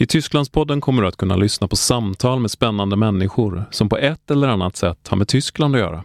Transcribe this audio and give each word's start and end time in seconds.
I 0.00 0.06
Tysklandspodden 0.06 0.80
kommer 0.80 1.02
du 1.02 1.08
att 1.08 1.16
kunna 1.16 1.36
lyssna 1.36 1.68
på 1.68 1.76
samtal 1.76 2.40
med 2.40 2.50
spännande 2.50 2.96
människor 2.96 3.64
som 3.70 3.88
på 3.88 3.96
ett 3.96 4.30
eller 4.30 4.48
annat 4.48 4.76
sätt 4.76 5.08
har 5.08 5.16
med 5.16 5.28
Tyskland 5.28 5.74
att 5.74 5.80
göra. 5.80 6.04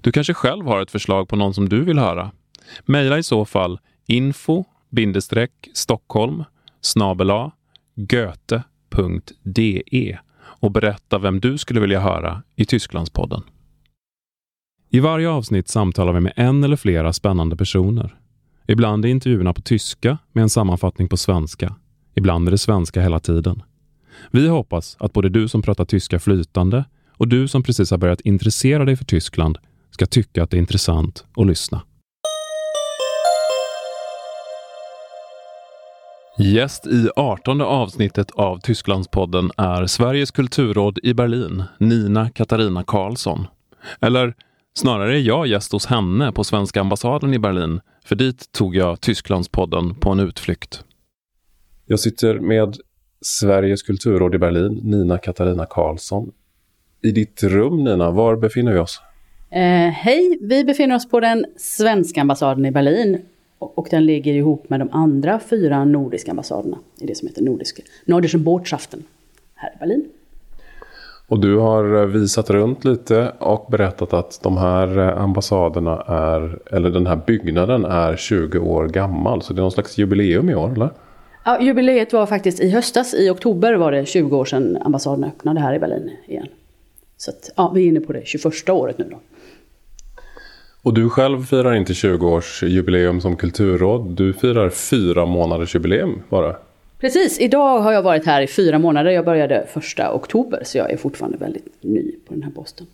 Du 0.00 0.12
kanske 0.12 0.34
själv 0.34 0.66
har 0.66 0.80
ett 0.80 0.90
förslag 0.90 1.28
på 1.28 1.36
någon 1.36 1.54
som 1.54 1.68
du 1.68 1.84
vill 1.84 1.98
höra? 1.98 2.30
Mejla 2.84 3.18
i 3.18 3.22
så 3.22 3.44
fall 3.44 3.78
info 4.06 4.64
Stockholm 5.74 6.44
snabela 6.80 7.52
goethe.de 7.94 9.82
och 10.38 10.70
berätta 10.70 11.18
vem 11.18 11.40
du 11.40 11.58
skulle 11.58 11.80
vilja 11.80 12.00
höra 12.00 12.42
i 12.56 12.64
Tysklandspodden. 12.64 13.42
I 14.90 15.00
varje 15.00 15.28
avsnitt 15.28 15.68
samtalar 15.68 16.12
vi 16.12 16.20
med 16.20 16.32
en 16.36 16.64
eller 16.64 16.76
flera 16.76 17.12
spännande 17.12 17.56
personer. 17.56 18.16
Ibland 18.66 19.04
är 19.04 19.08
intervjuerna 19.08 19.54
på 19.54 19.62
tyska 19.62 20.18
med 20.32 20.42
en 20.42 20.50
sammanfattning 20.50 21.08
på 21.08 21.16
svenska. 21.16 21.74
Ibland 22.16 22.48
är 22.48 22.52
det 22.52 22.58
svenska 22.58 23.02
hela 23.02 23.20
tiden. 23.20 23.62
Vi 24.30 24.48
hoppas 24.48 24.96
att 25.00 25.12
både 25.12 25.28
du 25.28 25.48
som 25.48 25.62
pratar 25.62 25.84
tyska 25.84 26.18
flytande 26.18 26.84
och 27.10 27.28
du 27.28 27.48
som 27.48 27.62
precis 27.62 27.90
har 27.90 27.98
börjat 27.98 28.20
intressera 28.20 28.84
dig 28.84 28.96
för 28.96 29.04
Tyskland 29.04 29.58
ska 29.90 30.06
tycka 30.06 30.42
att 30.42 30.50
det 30.50 30.56
är 30.56 30.58
intressant 30.58 31.24
att 31.36 31.46
lyssna. 31.46 31.82
Gäst 36.38 36.86
i 36.86 37.08
18 37.16 37.60
avsnittet 37.60 38.30
av 38.30 38.60
Tysklandspodden 38.60 39.50
är 39.56 39.86
Sveriges 39.86 40.30
kulturråd 40.30 40.98
i 41.02 41.14
Berlin, 41.14 41.64
Nina 41.78 42.30
Katarina 42.30 42.84
Karlsson. 42.84 43.46
Eller 44.00 44.34
snarare 44.78 45.18
är 45.18 45.22
jag 45.22 45.46
gäst 45.46 45.72
hos 45.72 45.86
henne 45.86 46.32
på 46.32 46.44
svenska 46.44 46.80
ambassaden 46.80 47.34
i 47.34 47.38
Berlin, 47.38 47.80
för 48.04 48.16
dit 48.16 48.52
tog 48.52 48.76
jag 48.76 49.00
Tysklandspodden 49.00 49.94
på 49.94 50.10
en 50.10 50.20
utflykt. 50.20 50.84
Jag 51.88 52.00
sitter 52.00 52.38
med 52.38 52.76
Sveriges 53.20 53.82
kulturråd 53.82 54.34
i 54.34 54.38
Berlin, 54.38 54.80
Nina 54.82 55.18
Katarina 55.18 55.66
Karlsson. 55.66 56.32
I 57.02 57.10
ditt 57.10 57.42
rum 57.42 57.84
Nina, 57.84 58.10
var 58.10 58.36
befinner 58.36 58.72
vi 58.72 58.78
oss? 58.78 59.00
Eh, 59.50 59.60
hej, 59.90 60.38
vi 60.40 60.64
befinner 60.64 60.96
oss 60.96 61.08
på 61.08 61.20
den 61.20 61.46
svenska 61.56 62.20
ambassaden 62.20 62.66
i 62.66 62.70
Berlin. 62.70 63.18
Och, 63.58 63.88
den 63.90 64.06
ligger 64.06 64.32
ihop 64.32 64.70
med 64.70 64.80
de 64.80 64.88
andra 64.92 65.40
fyra 65.40 65.84
nordiska 65.84 66.30
ambassaderna 66.30 66.78
i 67.00 67.06
det 67.06 67.14
som 67.14 67.28
heter 67.28 67.42
Nordiska, 67.42 67.82
Nordischen 68.04 68.44
Botschaften 68.44 69.02
här 69.54 69.70
i 69.74 69.78
Berlin. 69.78 70.04
Och 71.28 71.40
du 71.40 71.56
har 71.56 72.00
eh, 72.00 72.06
visat 72.06 72.50
runt 72.50 72.84
lite 72.84 73.32
och 73.38 73.66
berättat 73.70 74.12
att 74.12 74.40
de 74.42 74.56
här 74.56 74.98
eh, 74.98 75.22
ambassaderna 75.22 76.02
är, 76.06 76.58
eller 76.74 76.90
den 76.90 77.06
här 77.06 77.20
byggnaden 77.26 77.84
är 77.84 78.16
20 78.16 78.58
år 78.58 78.88
gammal. 78.88 79.42
Så 79.42 79.52
det 79.52 79.58
är 79.60 79.62
någon 79.62 79.72
slags 79.72 79.98
jubileum 79.98 80.50
i 80.50 80.54
år, 80.54 80.72
eller? 80.72 80.90
Ja, 81.48 81.60
jubileet 81.60 82.12
var 82.12 82.26
faktiskt 82.26 82.60
i 82.60 82.70
höstas, 82.70 83.14
i 83.14 83.30
oktober 83.30 83.74
var 83.74 83.92
det 83.92 84.06
20 84.06 84.36
år 84.36 84.44
sedan 84.44 84.78
ambassaden 84.80 85.24
öppnade 85.24 85.60
här 85.60 85.74
i 85.74 85.78
Berlin 85.78 86.10
igen. 86.26 86.46
Så 87.16 87.30
att, 87.30 87.50
ja, 87.56 87.72
vi 87.74 87.82
är 87.82 87.88
inne 87.88 88.00
på 88.00 88.12
det 88.12 88.26
21 88.26 88.68
året 88.68 88.98
nu 88.98 89.08
då. 89.10 89.20
Och 90.82 90.94
du 90.94 91.10
själv 91.10 91.44
firar 91.44 91.74
inte 91.74 91.92
20-årsjubileum 91.92 93.20
som 93.20 93.36
kulturråd. 93.36 94.16
Du 94.16 94.32
firar 94.32 94.70
fyra 94.70 95.26
månaders 95.26 95.74
jubileum 95.74 96.22
bara. 96.28 96.56
Precis, 97.00 97.40
idag 97.40 97.80
har 97.80 97.92
jag 97.92 98.02
varit 98.02 98.26
här 98.26 98.42
i 98.42 98.46
fyra 98.46 98.78
månader. 98.78 99.10
Jag 99.10 99.24
började 99.24 99.66
första 99.72 100.14
oktober 100.14 100.62
så 100.64 100.78
jag 100.78 100.90
är 100.90 100.96
fortfarande 100.96 101.38
väldigt 101.38 101.82
ny 101.82 102.12
på 102.28 102.34
den 102.34 102.42
här 102.42 102.50
posten. 102.50 102.86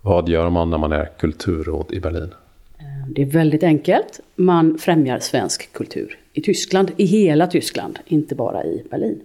Vad 0.00 0.28
gör 0.28 0.50
man 0.50 0.70
när 0.70 0.78
man 0.78 0.92
är 0.92 1.10
kulturråd 1.18 1.92
i 1.92 2.00
Berlin? 2.00 2.34
Eh, 2.78 3.08
det 3.14 3.22
är 3.22 3.26
väldigt 3.26 3.62
enkelt. 3.62 4.20
Man 4.36 4.78
främjar 4.78 5.18
svensk 5.18 5.72
kultur 5.72 6.18
i 6.32 6.40
Tyskland, 6.40 6.90
i 6.96 7.04
hela 7.04 7.46
Tyskland, 7.46 7.98
inte 8.06 8.34
bara 8.34 8.64
i 8.64 8.82
Berlin. 8.90 9.20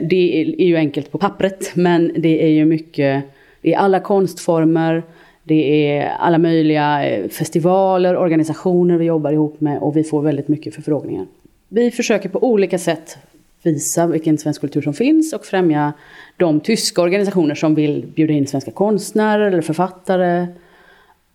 Det 0.00 0.42
är 0.42 0.66
ju 0.66 0.76
enkelt 0.76 1.12
på 1.12 1.18
pappret, 1.18 1.72
men 1.74 2.12
det 2.16 2.44
är 2.44 2.48
ju 2.48 2.64
mycket, 2.64 3.24
det 3.60 3.74
är 3.74 3.78
alla 3.78 4.00
konstformer, 4.00 5.02
det 5.42 5.86
är 5.96 6.08
alla 6.08 6.38
möjliga 6.38 7.08
eh, 7.08 7.28
festivaler, 7.28 8.16
organisationer 8.16 8.98
vi 8.98 9.04
jobbar 9.04 9.32
ihop 9.32 9.60
med 9.60 9.78
och 9.78 9.96
vi 9.96 10.04
får 10.04 10.22
väldigt 10.22 10.48
mycket 10.48 10.74
förfrågningar. 10.74 11.26
Vi 11.68 11.90
försöker 11.90 12.28
på 12.28 12.44
olika 12.44 12.78
sätt 12.78 13.18
visa 13.62 14.06
vilken 14.06 14.38
svensk 14.38 14.60
kultur 14.60 14.82
som 14.82 14.94
finns 14.94 15.32
och 15.32 15.44
främja 15.44 15.92
de 16.36 16.60
tyska 16.60 17.02
organisationer 17.02 17.54
som 17.54 17.74
vill 17.74 18.06
bjuda 18.14 18.32
in 18.32 18.46
svenska 18.46 18.70
konstnärer 18.70 19.46
eller 19.46 19.62
författare 19.62 20.46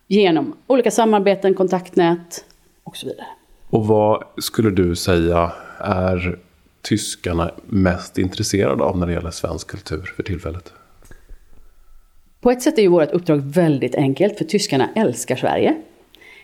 genom 0.08 0.54
olika 0.68 0.92
samarbeten, 0.92 1.54
kontaktnät 1.54 2.46
och 2.84 2.98
så 2.98 3.08
vidare. 3.08 3.26
Och 3.70 3.88
vad 3.88 4.24
skulle 4.38 4.70
du 4.70 4.96
säga 4.96 5.52
är 5.80 6.40
tyskarna 6.82 7.52
mest 7.66 8.18
intresserade 8.18 8.84
av 8.84 8.98
när 8.98 9.08
det 9.08 9.14
gäller 9.14 9.32
svensk 9.32 9.68
kultur 9.68 10.14
för 10.16 10.24
tillfället? 10.24 10.74
På 12.42 12.52
ett 12.52 12.62
sätt 12.62 12.78
är 12.78 12.82
ju 12.82 12.88
vårt 12.88 13.12
uppdrag 13.12 13.38
väldigt 13.38 13.96
enkelt, 13.96 14.38
för 14.38 14.46
tyskarna 14.46 14.90
älskar 14.96 15.36
Sverige. 15.36 15.76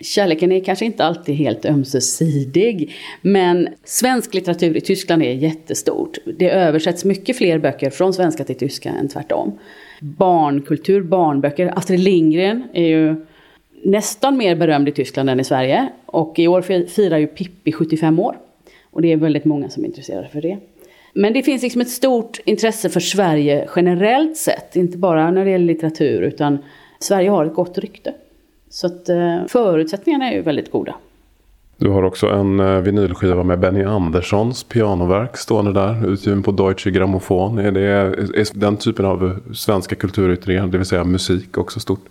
Kärleken 0.01 0.51
är 0.51 0.63
kanske 0.63 0.85
inte 0.85 1.05
alltid 1.05 1.35
helt 1.35 1.65
ömsesidig, 1.65 2.95
men 3.21 3.69
svensk 3.83 4.33
litteratur 4.33 4.77
i 4.77 4.81
Tyskland 4.81 5.23
är 5.23 5.31
jättestort. 5.31 6.17
Det 6.37 6.49
översätts 6.49 7.05
mycket 7.05 7.37
fler 7.37 7.59
böcker 7.59 7.89
från 7.89 8.13
svenska 8.13 8.43
till 8.43 8.57
tyska 8.57 8.89
än 8.89 9.07
tvärtom. 9.07 9.59
Barnkultur, 9.99 11.03
barnböcker. 11.03 11.73
Astrid 11.77 11.99
Lindgren 11.99 12.67
är 12.73 12.87
ju 12.87 13.25
nästan 13.83 14.37
mer 14.37 14.55
berömd 14.55 14.89
i 14.89 14.91
Tyskland 14.91 15.29
än 15.29 15.39
i 15.39 15.43
Sverige. 15.43 15.89
Och 16.05 16.39
i 16.39 16.47
år 16.47 16.85
firar 16.85 17.17
ju 17.17 17.27
Pippi 17.27 17.71
75 17.71 18.19
år. 18.19 18.37
Och 18.91 19.01
det 19.01 19.11
är 19.11 19.17
väldigt 19.17 19.45
många 19.45 19.69
som 19.69 19.83
är 19.83 19.87
intresserade 19.87 20.27
för 20.27 20.41
det. 20.41 20.57
Men 21.13 21.33
det 21.33 21.43
finns 21.43 21.63
liksom 21.63 21.81
ett 21.81 21.89
stort 21.89 22.39
intresse 22.45 22.89
för 22.89 22.99
Sverige 22.99 23.69
generellt 23.75 24.37
sett, 24.37 24.75
inte 24.75 24.97
bara 24.97 25.31
när 25.31 25.45
det 25.45 25.51
gäller 25.51 25.65
litteratur, 25.65 26.21
utan 26.21 26.57
Sverige 26.99 27.29
har 27.29 27.45
ett 27.45 27.53
gott 27.53 27.77
rykte. 27.77 28.13
Så 28.69 28.87
att 28.87 29.09
eh, 29.09 29.37
förutsättningarna 29.47 30.31
är 30.31 30.35
ju 30.35 30.41
väldigt 30.41 30.71
goda. 30.71 30.95
Du 31.77 31.89
har 31.89 32.03
också 32.03 32.27
en 32.27 32.59
eh, 32.59 32.77
vinylskiva 32.77 33.43
med 33.43 33.59
Benny 33.59 33.83
Anderssons 33.83 34.63
pianoverk 34.63 35.37
stående 35.37 35.73
där, 35.73 36.07
utgiven 36.07 36.43
på 36.43 36.51
Deutsche 36.51 36.91
Grammophon. 36.91 37.59
Är, 37.59 37.71
det, 37.71 37.81
är 37.81 38.59
den 38.59 38.77
typen 38.77 39.05
av 39.05 39.39
svenska 39.53 39.95
kulturyttringar, 39.95 40.67
det 40.67 40.77
vill 40.77 40.87
säga 40.87 41.03
musik, 41.03 41.57
också 41.57 41.79
stort? 41.79 42.05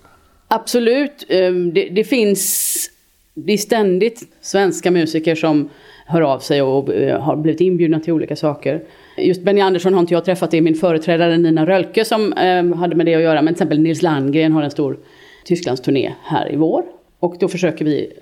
Absolut. 0.53 1.27
Ehm, 1.29 1.73
det, 1.73 1.89
det 1.89 2.05
finns 2.05 2.91
det 3.35 3.53
är 3.53 3.57
ständigt 3.57 4.23
svenska 4.41 4.91
musiker 4.91 5.35
som 5.35 5.69
hör 6.07 6.21
av 6.21 6.39
sig 6.39 6.63
och 6.63 6.95
eh, 6.95 7.21
har 7.21 7.37
blivit 7.37 7.61
inbjudna 7.61 8.01
till 8.01 8.13
olika 8.13 8.37
saker. 8.37 8.83
Just 9.19 9.43
Benny 9.43 9.61
Andersson 9.61 9.95
har 9.95 10.01
inte 10.01 10.15
jag 10.15 10.25
träffat, 10.25 10.51
det 10.51 10.57
är 10.57 10.63
min 10.63 10.75
företrädare 10.75 11.39
Nina 11.39 11.67
Rölke 11.67 12.05
som 12.05 12.33
ehm, 12.33 12.73
hade 12.73 12.97
med 12.97 13.07
det 13.07 13.15
att 13.15 13.23
göra. 13.23 13.43
Men 13.43 13.55
till 13.55 13.57
exempel 13.57 13.81
Nils 13.81 14.03
Landgren 14.03 14.53
har 14.53 14.63
en 14.63 14.71
stor 14.71 14.99
Tysklandsturné 15.45 16.15
här 16.23 16.53
i 16.53 16.57
vår. 16.57 16.85
Och 17.19 17.37
då 17.41 17.49
försöker 17.49 17.85
vi 17.85 18.13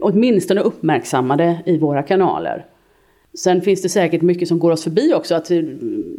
åtminstone 0.00 0.60
uppmärksamma 0.60 1.36
det 1.36 1.58
i 1.66 1.78
våra 1.78 2.02
kanaler. 2.02 2.66
Sen 3.38 3.62
finns 3.62 3.82
det 3.82 3.88
säkert 3.88 4.22
mycket 4.22 4.48
som 4.48 4.58
går 4.58 4.70
oss 4.70 4.84
förbi 4.84 5.14
också, 5.14 5.34
att 5.34 5.50
eh, 5.50 5.62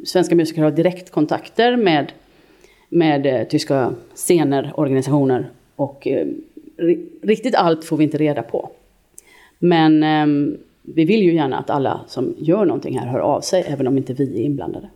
svenska 0.06 0.36
musiker 0.36 0.64
har 0.64 0.72
direktkontakter 0.72 1.76
med, 1.76 2.12
med 2.96 3.50
tyska 3.50 3.94
scener, 4.16 4.74
organisationer 4.76 5.50
och 5.76 6.08
riktigt 7.22 7.56
allt 7.56 7.86
får 7.86 7.98
vi 7.98 8.04
inte 8.04 8.18
reda 8.18 8.42
på. 8.42 8.70
Men 9.60 10.04
eh, 10.04 10.56
vi 10.82 11.06
vill 11.06 11.24
ju 11.24 11.34
gärna 11.34 11.58
att 11.58 11.70
alla 11.70 12.02
som 12.08 12.36
gör 12.38 12.66
någonting 12.66 13.00
här 13.00 13.08
hör 13.08 13.20
av 13.20 13.42
sig, 13.42 13.66
även 13.68 13.88
om 13.88 13.98
inte 13.98 14.14
vi 14.14 14.42
är 14.42 14.46
inblandade. 14.46 14.90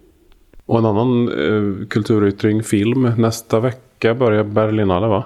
Och 0.65 0.79
en 0.79 0.85
annan 0.85 1.27
eh, 1.27 1.87
kulturyttring, 1.87 2.63
film, 2.63 3.11
nästa 3.17 3.59
vecka 3.59 4.15
börjar 4.15 4.43
Berlinale 4.43 5.07
va? 5.07 5.23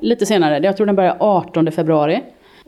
Lite 0.00 0.26
senare, 0.26 0.60
jag 0.64 0.76
tror 0.76 0.86
den 0.86 0.96
börjar 0.96 1.16
18 1.20 1.72
februari. 1.72 2.22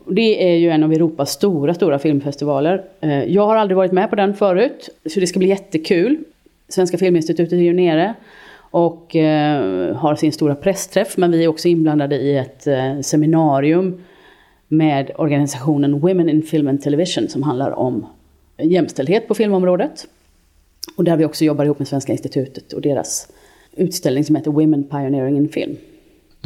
Det 0.06 0.52
är 0.52 0.56
ju 0.56 0.70
en 0.70 0.82
av 0.82 0.92
Europas 0.92 1.32
stora, 1.32 1.74
stora 1.74 1.98
filmfestivaler. 1.98 2.84
Eh, 3.00 3.24
jag 3.24 3.46
har 3.46 3.56
aldrig 3.56 3.76
varit 3.76 3.92
med 3.92 4.10
på 4.10 4.16
den 4.16 4.34
förut, 4.34 4.88
så 5.10 5.20
det 5.20 5.26
ska 5.26 5.38
bli 5.38 5.48
jättekul. 5.48 6.18
Svenska 6.68 6.98
Filminstitutet 6.98 7.52
är 7.52 7.56
ju 7.56 7.72
nere 7.72 8.14
och 8.70 9.16
eh, 9.16 9.96
har 9.96 10.14
sin 10.14 10.32
stora 10.32 10.54
pressträff. 10.54 11.16
Men 11.16 11.30
vi 11.30 11.44
är 11.44 11.48
också 11.48 11.68
inblandade 11.68 12.16
i 12.16 12.36
ett 12.36 12.66
eh, 12.66 13.00
seminarium 13.00 14.02
med 14.68 15.10
organisationen 15.16 16.00
Women 16.00 16.28
in 16.28 16.42
Film 16.42 16.68
and 16.68 16.82
Television 16.82 17.28
som 17.28 17.42
handlar 17.42 17.70
om 17.70 18.06
jämställdhet 18.58 19.28
på 19.28 19.34
filmområdet. 19.34 20.06
Och 20.96 21.04
där 21.04 21.16
vi 21.16 21.24
också 21.24 21.44
jobbar 21.44 21.64
ihop 21.64 21.78
med 21.78 21.88
Svenska 21.88 22.12
institutet 22.12 22.72
och 22.72 22.80
deras 22.80 23.28
utställning 23.76 24.24
som 24.24 24.36
heter 24.36 24.50
Women 24.50 24.84
Pioneering 24.84 25.36
in 25.36 25.48
Film. 25.48 25.76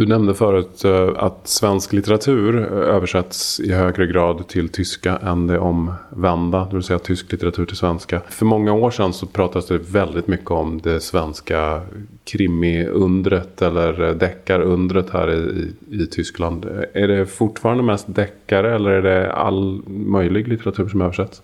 Du 0.00 0.06
nämnde 0.06 0.34
förut 0.34 0.84
eh, 0.84 1.08
att 1.16 1.48
svensk 1.48 1.92
litteratur 1.92 2.56
eh, 2.56 2.94
översätts 2.94 3.60
i 3.60 3.72
högre 3.72 4.06
grad 4.06 4.48
till 4.48 4.68
tyska 4.68 5.16
än 5.16 5.46
det 5.46 5.58
omvända, 5.58 6.64
det 6.64 6.76
vill 6.76 6.82
säga 6.82 6.98
tysk 6.98 7.32
litteratur 7.32 7.66
till 7.66 7.76
svenska. 7.76 8.20
För 8.28 8.46
många 8.46 8.72
år 8.72 8.90
sedan 8.90 9.12
så 9.12 9.26
pratades 9.26 9.68
det 9.68 9.78
väldigt 9.78 10.26
mycket 10.26 10.50
om 10.50 10.80
det 10.82 11.00
svenska 11.00 11.80
krimiundret 12.24 13.62
eller 13.62 14.14
deckarundret 14.14 15.10
här 15.10 15.34
i, 15.34 15.72
i 15.90 16.06
Tyskland. 16.06 16.64
Är 16.92 17.08
det 17.08 17.26
fortfarande 17.26 17.82
mest 17.82 18.14
deckare 18.14 18.74
eller 18.74 18.90
är 18.90 19.02
det 19.02 19.32
all 19.32 19.82
möjlig 19.86 20.48
litteratur 20.48 20.88
som 20.88 21.02
översätts? 21.02 21.42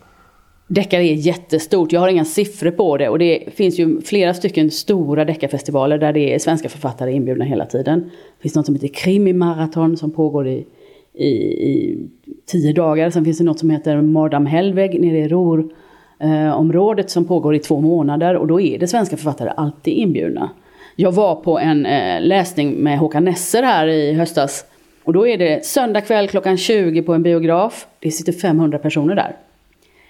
Deckare 0.69 1.03
är 1.03 1.15
jättestort. 1.15 1.93
Jag 1.93 2.01
har 2.01 2.09
inga 2.09 2.25
siffror 2.25 2.71
på 2.71 2.97
det 2.97 3.09
och 3.09 3.19
det 3.19 3.55
finns 3.55 3.79
ju 3.79 4.01
flera 4.01 4.35
stycken 4.35 4.71
stora 4.71 5.25
deckarfestivaler 5.25 5.99
där 5.99 6.13
det 6.13 6.35
är 6.35 6.39
svenska 6.39 6.69
författare 6.69 7.13
inbjudna 7.13 7.45
hela 7.45 7.67
tiden. 7.67 8.01
Det 8.01 8.43
finns 8.43 8.55
något 8.55 8.67
som 8.67 8.75
heter 8.75 8.89
Krimimaraton 8.89 9.97
som 9.97 10.11
pågår 10.11 10.49
i, 10.49 10.67
i, 11.15 11.27
i 11.71 11.99
tio 12.47 12.73
dagar. 12.73 13.11
Sen 13.11 13.25
finns 13.25 13.39
det 13.39 13.45
något 13.45 13.59
som 13.59 13.71
heter 13.71 14.01
Mardam 14.01 14.47
Helveg 14.47 15.01
nere 15.01 15.19
i 15.19 15.29
Ror 15.29 15.73
eh, 16.21 16.59
området 16.59 17.11
som 17.11 17.25
pågår 17.25 17.55
i 17.55 17.59
två 17.59 17.81
månader 17.81 18.37
och 18.37 18.47
då 18.47 18.61
är 18.61 18.79
det 18.79 18.87
svenska 18.87 19.17
författare 19.17 19.51
alltid 19.57 19.95
inbjudna. 19.95 20.51
Jag 20.97 21.13
var 21.13 21.35
på 21.35 21.59
en 21.59 21.87
eh, 21.87 22.21
läsning 22.21 22.71
med 22.71 22.99
Håkan 22.99 23.25
Nesser 23.25 23.63
här 23.63 23.87
i 23.87 24.13
höstas 24.13 24.65
och 25.05 25.13
då 25.13 25.27
är 25.27 25.39
det 25.39 25.67
söndag 25.67 26.01
kväll 26.01 26.29
klockan 26.29 26.57
20 26.57 27.03
på 27.03 27.15
en 27.15 27.23
biograf. 27.23 27.87
Det 27.99 28.11
sitter 28.11 28.33
500 28.33 28.79
personer 28.79 29.15
där. 29.15 29.37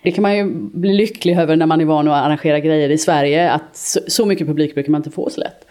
Det 0.03 0.11
kan 0.11 0.23
man 0.23 0.37
ju 0.37 0.45
bli 0.55 0.93
lycklig 0.93 1.39
över 1.39 1.57
när 1.57 1.67
man 1.67 1.81
är 1.81 1.85
van 1.85 2.09
att 2.09 2.27
arrangera 2.27 2.61
grejer 2.61 2.91
i 2.91 2.99
Sverige. 2.99 3.51
Att 3.51 3.77
så, 4.07 4.27
mycket 4.27 4.47
publik 4.47 4.75
brukar 4.75 4.93
man 4.93 4.99
inte 4.99 5.11
få 5.11 5.31
så 5.31 5.41
lätt. 5.41 5.67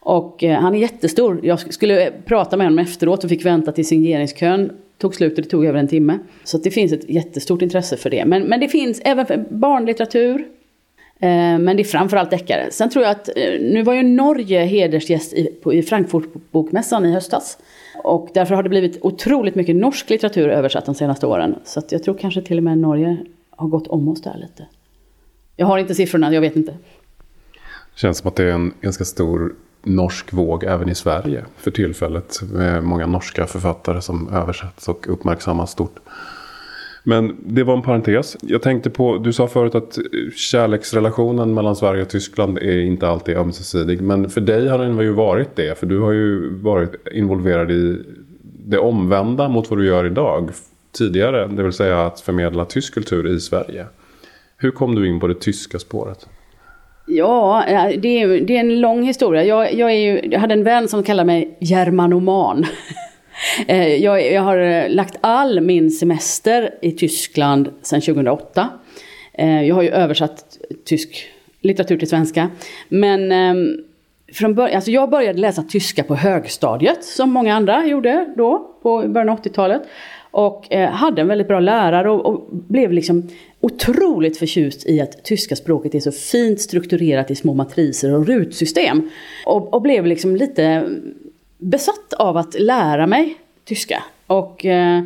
Och 0.00 0.44
eh, 0.44 0.60
han 0.60 0.74
är 0.74 0.78
jättestor. 0.78 1.40
Jag 1.42 1.72
skulle 1.72 2.06
eh, 2.06 2.12
prata 2.24 2.56
med 2.56 2.66
honom 2.66 2.78
efteråt 2.78 3.24
och 3.24 3.30
fick 3.30 3.44
vänta 3.44 3.72
till 3.72 3.86
signeringskön 3.86 4.72
tog 5.02 5.14
slut 5.14 5.38
och 5.38 5.44
det 5.44 5.50
tog 5.50 5.64
över 5.64 5.78
en 5.78 5.88
timme. 5.88 6.18
Så 6.44 6.58
det 6.58 6.70
finns 6.70 6.92
ett 6.92 7.10
jättestort 7.10 7.62
intresse 7.62 7.96
för 7.96 8.10
det. 8.10 8.24
Men, 8.24 8.42
men 8.42 8.60
det 8.60 8.68
finns 8.68 9.00
även 9.04 9.26
för 9.26 9.44
barnlitteratur. 9.50 10.46
Eh, 11.20 11.58
men 11.58 11.76
det 11.76 11.82
är 11.82 11.84
framförallt 11.84 12.30
deckare. 12.30 12.70
Sen 12.70 12.90
tror 12.90 13.04
jag 13.04 13.10
att, 13.10 13.28
eh, 13.28 13.60
nu 13.60 13.82
var 13.82 13.94
ju 13.94 14.02
Norge 14.02 14.64
hedersgäst 14.64 15.32
i, 15.32 15.46
på, 15.62 15.74
i 15.74 15.82
Frankfurt 15.82 16.24
bokmässan 16.50 17.06
i 17.06 17.12
höstas. 17.12 17.58
Och 18.04 18.28
därför 18.34 18.54
har 18.54 18.62
det 18.62 18.68
blivit 18.68 18.98
otroligt 19.02 19.54
mycket 19.54 19.76
norsk 19.76 20.10
litteratur 20.10 20.48
översatt 20.48 20.86
de 20.86 20.94
senaste 20.94 21.26
åren. 21.26 21.54
Så 21.64 21.78
att 21.78 21.92
jag 21.92 22.02
tror 22.02 22.14
kanske 22.14 22.42
till 22.42 22.56
och 22.56 22.64
med 22.64 22.78
Norge 22.78 23.16
har 23.56 23.68
gått 23.68 23.86
om 23.86 24.08
oss 24.08 24.22
där 24.22 24.38
lite. 24.38 24.66
Jag 25.56 25.66
har 25.66 25.78
inte 25.78 25.94
siffrorna, 25.94 26.34
jag 26.34 26.40
vet 26.40 26.56
inte. 26.56 26.72
Det 27.94 28.00
känns 28.00 28.18
som 28.18 28.28
att 28.28 28.36
det 28.36 28.44
är 28.44 28.52
en 28.52 28.74
ganska 28.80 29.04
stor 29.04 29.54
norsk 29.82 30.32
våg 30.32 30.64
även 30.64 30.88
i 30.88 30.94
Sverige 30.94 31.44
för 31.56 31.70
tillfället. 31.70 32.40
Med 32.52 32.84
många 32.84 33.06
norska 33.06 33.46
författare 33.46 34.00
som 34.00 34.28
översätts 34.28 34.88
och 34.88 35.06
uppmärksammas 35.08 35.70
stort. 35.70 35.96
Men 37.04 37.36
det 37.46 37.62
var 37.62 37.74
en 37.74 37.82
parentes. 37.82 38.36
Jag 38.40 38.62
tänkte 38.62 38.90
på, 38.90 39.18
du 39.18 39.32
sa 39.32 39.46
förut 39.46 39.74
att 39.74 39.98
kärleksrelationen 40.36 41.54
mellan 41.54 41.76
Sverige 41.76 42.02
och 42.02 42.08
Tyskland 42.08 42.58
är 42.58 42.78
inte 42.78 43.08
alltid 43.08 43.36
ömsesidig. 43.36 44.02
Men 44.02 44.30
för 44.30 44.40
dig 44.40 44.68
har 44.68 44.78
den 44.78 44.98
ju 44.98 45.12
varit 45.12 45.56
det. 45.56 45.78
För 45.78 45.86
du 45.86 46.00
har 46.00 46.12
ju 46.12 46.54
varit 46.54 47.08
involverad 47.12 47.70
i 47.70 47.98
det 48.66 48.78
omvända 48.78 49.48
mot 49.48 49.70
vad 49.70 49.78
du 49.78 49.86
gör 49.86 50.06
idag 50.06 50.50
tidigare. 50.92 51.46
Det 51.46 51.62
vill 51.62 51.72
säga 51.72 52.06
att 52.06 52.20
förmedla 52.20 52.64
tysk 52.64 52.94
kultur 52.94 53.36
i 53.36 53.40
Sverige. 53.40 53.86
Hur 54.56 54.70
kom 54.70 54.94
du 54.94 55.08
in 55.08 55.20
på 55.20 55.26
det 55.26 55.40
tyska 55.40 55.78
spåret? 55.78 56.26
Ja, 57.06 57.64
eh, 57.64 58.00
det 58.00 58.22
är, 58.22 58.40
det 58.40 58.56
är 58.56 58.60
en 58.60 58.80
lång 58.80 59.02
historia. 59.02 59.44
Jag, 59.44 59.74
jag, 59.74 59.90
är 59.90 59.96
ju, 59.96 60.30
jag 60.30 60.40
hade 60.40 60.54
en 60.54 60.64
vän 60.64 60.88
som 60.88 61.02
kallade 61.02 61.26
mig 61.26 61.56
germanoman. 61.60 62.66
Eh, 63.66 63.94
jag, 63.94 64.32
jag, 64.32 64.42
har 64.42 64.58
eh, 64.58 64.88
lagt 64.88 65.16
all 65.20 65.60
min 65.60 65.90
semester 65.90 66.74
i 66.82 66.92
Tyskland 66.92 67.70
sedan 67.82 68.00
2008. 68.00 68.68
Jag 69.38 69.74
har 69.74 69.82
ju 69.82 69.88
översatt 69.88 70.58
tysk 70.84 71.30
litteratur 71.60 71.98
till 71.98 72.08
svenska. 72.08 72.50
Men 72.88 73.32
ehm, 73.32 73.76
från 74.32 74.54
början, 74.54 74.76
alltså 74.76 74.90
jag 74.90 75.10
började 75.10 75.38
läsa 75.38 75.62
tyska 75.62 76.04
på 76.04 76.14
högstadiet 76.14 77.04
som 77.04 77.30
många 77.30 77.54
andra 77.54 77.86
gjorde 77.86 78.34
då 78.36 78.76
på 78.82 79.08
början 79.08 79.28
av 79.28 79.42
80-talet. 79.42 79.82
Och 80.32 80.72
eh, 80.72 80.90
hade 80.90 81.20
en 81.20 81.28
väldigt 81.28 81.48
bra 81.48 81.60
lärare 81.60 82.10
och, 82.10 82.26
och, 82.26 82.48
blev 82.50 82.92
liksom 82.92 83.28
otroligt 83.60 84.38
förtjust 84.38 84.86
i 84.86 85.00
att 85.00 85.24
tyska 85.24 85.56
språket 85.56 85.94
är 85.94 86.00
så 86.00 86.12
fint 86.12 86.60
strukturerat 86.60 87.30
i 87.30 87.34
små 87.34 87.54
matriser 87.54 88.14
och 88.14 88.26
rutsystem. 88.26 89.10
Och, 89.46 89.74
och 89.74 89.82
blev 89.82 90.06
liksom 90.06 90.36
lite 90.36 90.88
besatt 91.58 92.12
av 92.12 92.36
att 92.36 92.60
lära 92.60 93.06
mig 93.06 93.36
tyska. 93.64 94.02
Och 94.26 94.66
eh, 94.66 95.02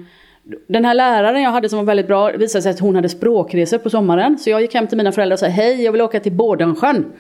den 0.67 0.84
här 0.84 0.94
läraren 0.94 1.43
jag 1.43 1.50
hade 1.50 1.69
som 1.69 1.78
var 1.78 1.84
väldigt 1.84 2.06
bra 2.06 2.31
visade 2.31 2.62
sig 2.62 2.70
att 2.70 2.81
hon 2.81 2.94
hade 2.94 3.08
språkresor 3.08 3.78
på 3.78 3.90
sommaren. 3.90 4.38
Så 4.38 4.50
jag 4.50 4.61
gick 4.61 4.75
hem 4.75 4.87
till 4.87 4.99
mina 4.99 5.12
föräldrar 5.12 5.34
och 5.34 5.40
sa 5.40 5.46
hej 5.46 5.82
jag 5.84 5.93
vill 5.93 6.02
åka 6.02 6.20
till 6.20 6.32
Bodensjön. 6.32 7.12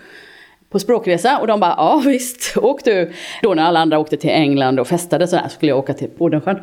på 0.70 0.78
språkresa 0.78 1.38
och 1.38 1.46
de 1.46 1.60
bara 1.60 1.74
ja 1.78 2.02
visst, 2.04 2.56
åk 2.56 2.84
du. 2.84 3.12
Då 3.42 3.54
när 3.54 3.62
alla 3.62 3.80
andra 3.80 3.98
åkte 3.98 4.16
till 4.16 4.30
England 4.30 4.80
och 4.80 4.86
festade 4.86 5.28
så 5.28 5.38
skulle 5.48 5.70
jag 5.70 5.78
åka 5.78 5.94
till 5.94 6.08
Bodensjön. 6.18 6.60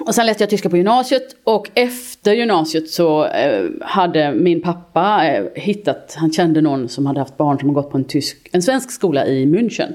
Och 0.00 0.14
sen 0.14 0.26
läste 0.26 0.42
jag 0.42 0.50
tyska 0.50 0.70
på 0.70 0.76
gymnasiet 0.76 1.36
och 1.44 1.70
efter 1.74 2.32
gymnasiet 2.32 2.90
så 2.90 3.24
eh, 3.26 3.64
hade 3.80 4.32
min 4.32 4.60
pappa 4.60 5.26
eh, 5.28 5.44
hittat, 5.54 6.14
han 6.18 6.32
kände 6.32 6.60
någon 6.60 6.88
som 6.88 7.06
hade 7.06 7.20
haft 7.20 7.36
barn 7.36 7.58
som 7.58 7.68
har 7.68 7.74
gått 7.74 7.90
på 7.90 7.98
en, 7.98 8.04
tysk, 8.04 8.48
en 8.52 8.62
svensk 8.62 8.90
skola 8.90 9.26
i 9.26 9.46
München. 9.46 9.92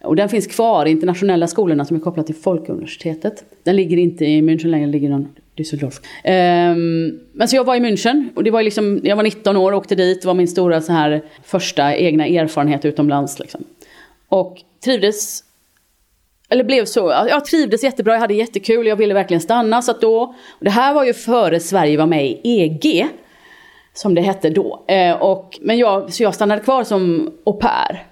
Och 0.00 0.16
den 0.16 0.28
finns 0.28 0.46
kvar, 0.46 0.86
internationella 0.86 1.46
skolorna 1.46 1.84
som 1.84 1.96
är 1.96 2.00
kopplade 2.00 2.26
till 2.26 2.34
Folkuniversitetet. 2.34 3.44
Den 3.62 3.76
ligger 3.76 3.96
inte 3.96 4.24
i 4.24 4.42
München 4.42 4.66
längre, 4.66 4.84
den 4.84 4.90
ligger 4.90 5.08
i 5.08 5.10
någon 5.10 5.28
Düsseldorf. 5.56 6.00
Um, 6.24 7.20
men 7.32 7.48
så 7.48 7.56
jag 7.56 7.64
var 7.64 7.76
i 7.76 7.80
München 7.80 8.28
och 8.36 8.44
det 8.44 8.50
var 8.50 8.62
liksom, 8.62 9.00
jag 9.02 9.16
var 9.16 9.22
19 9.22 9.56
år 9.56 9.72
och 9.72 9.78
åkte 9.78 9.94
dit. 9.94 10.22
Det 10.22 10.26
var 10.26 10.34
min 10.34 10.48
stora 10.48 10.80
så 10.80 10.92
här 10.92 11.22
första 11.44 11.96
egna 11.96 12.26
erfarenhet 12.26 12.84
utomlands. 12.84 13.38
Liksom. 13.38 13.64
Och 14.28 14.62
trivdes 14.84 15.42
eller 16.48 16.64
blev 16.64 16.84
så, 16.84 17.26
jag 17.28 17.44
trivdes 17.44 17.84
jättebra, 17.84 18.12
jag 18.12 18.20
hade 18.20 18.34
jättekul, 18.34 18.86
jag 18.86 18.96
ville 18.96 19.14
verkligen 19.14 19.40
stanna. 19.40 19.82
Så 19.82 19.90
att 19.90 20.00
då, 20.00 20.34
det 20.60 20.70
här 20.70 20.94
var 20.94 21.04
ju 21.04 21.14
före 21.14 21.60
Sverige 21.60 21.98
var 21.98 22.06
med 22.06 22.26
i 22.26 22.40
EG, 22.42 23.06
som 23.94 24.14
det 24.14 24.20
hette 24.20 24.50
då. 24.50 24.84
Eh, 24.88 25.22
och, 25.22 25.58
men 25.60 25.78
jag, 25.78 26.12
så 26.12 26.22
jag 26.22 26.34
stannade 26.34 26.60
kvar 26.60 26.84
som 26.84 27.32
au 27.44 27.52
pair. 27.52 28.06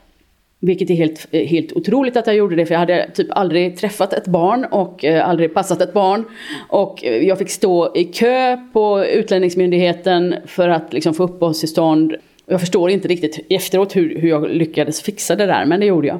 Vilket 0.60 0.90
är 0.90 0.94
helt, 0.94 1.26
eh, 1.30 1.46
helt 1.46 1.72
otroligt 1.72 2.16
att 2.16 2.26
jag 2.26 2.36
gjorde 2.36 2.56
det, 2.56 2.66
för 2.66 2.74
jag 2.74 2.80
hade 2.80 3.10
typ 3.14 3.28
aldrig 3.30 3.78
träffat 3.78 4.12
ett 4.12 4.26
barn 4.26 4.64
och 4.64 5.04
eh, 5.04 5.28
aldrig 5.28 5.54
passat 5.54 5.80
ett 5.80 5.92
barn. 5.92 6.24
Och 6.68 7.04
eh, 7.04 7.26
jag 7.26 7.38
fick 7.38 7.50
stå 7.50 7.96
i 7.96 8.04
kö 8.04 8.56
på 8.72 9.04
Utlänningsmyndigheten 9.04 10.34
för 10.46 10.68
att 10.68 10.92
liksom, 10.92 11.14
få 11.14 11.24
uppehållstillstånd. 11.24 12.14
Jag 12.46 12.60
förstår 12.60 12.90
inte 12.90 13.08
riktigt 13.08 13.46
efteråt 13.50 13.96
hur, 13.96 14.18
hur 14.18 14.28
jag 14.28 14.50
lyckades 14.50 15.02
fixa 15.02 15.36
det 15.36 15.46
där, 15.46 15.64
men 15.64 15.80
det 15.80 15.86
gjorde 15.86 16.06
jag. 16.06 16.18